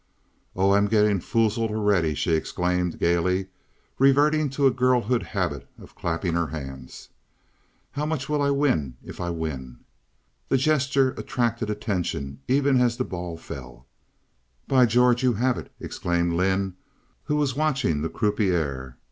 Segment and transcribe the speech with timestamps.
[0.55, 3.49] "Oh, I'm getting foozled already," she exclaimed, gaily
[3.99, 7.09] reverting to a girlhood habit of clapping her hands.
[7.91, 9.77] "How much will I win if I win?"
[10.49, 13.85] The gesture attracted attention even as the ball fell.
[14.67, 16.73] "By George, you have it!" exclaimed Lynde,
[17.25, 18.97] who was watching the croupier.